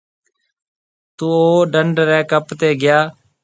تو 1.17 1.27
او 1.41 1.57
ڊنڍ 1.73 1.95
رَي 2.09 2.19
ڪپ 2.31 2.45
تي 2.59 2.69
گيا۔ 2.81 2.97